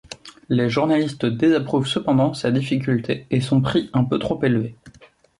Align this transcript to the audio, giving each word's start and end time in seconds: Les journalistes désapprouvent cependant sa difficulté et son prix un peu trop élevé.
Les 0.49 0.67
journalistes 0.67 1.27
désapprouvent 1.27 1.85
cependant 1.85 2.33
sa 2.33 2.49
difficulté 2.49 3.27
et 3.29 3.39
son 3.39 3.61
prix 3.61 3.91
un 3.93 4.03
peu 4.03 4.17
trop 4.17 4.43
élevé. 4.43 4.75